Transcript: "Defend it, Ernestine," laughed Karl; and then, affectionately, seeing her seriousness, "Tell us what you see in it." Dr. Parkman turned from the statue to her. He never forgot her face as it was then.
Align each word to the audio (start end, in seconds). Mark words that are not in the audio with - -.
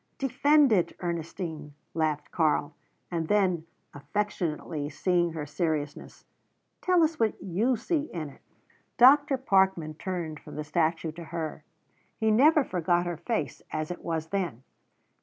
"Defend 0.17 0.71
it, 0.71 0.95
Ernestine," 1.01 1.75
laughed 1.93 2.31
Karl; 2.31 2.73
and 3.11 3.27
then, 3.27 3.67
affectionately, 3.93 4.89
seeing 4.89 5.33
her 5.33 5.45
seriousness, 5.45 6.25
"Tell 6.81 7.03
us 7.03 7.19
what 7.19 7.35
you 7.39 7.77
see 7.77 8.09
in 8.11 8.29
it." 8.29 8.41
Dr. 8.97 9.37
Parkman 9.37 9.93
turned 9.93 10.39
from 10.39 10.55
the 10.55 10.63
statue 10.63 11.11
to 11.11 11.25
her. 11.25 11.63
He 12.19 12.31
never 12.31 12.63
forgot 12.63 13.05
her 13.05 13.17
face 13.17 13.61
as 13.71 13.91
it 13.91 14.03
was 14.03 14.29
then. 14.29 14.63